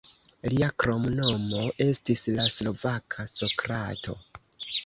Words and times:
Lia 0.53 0.69
kromnomo 0.83 1.61
estis 1.87 2.25
"la 2.39 2.47
slovaka 2.57 3.29
Sokrato". 3.37 4.21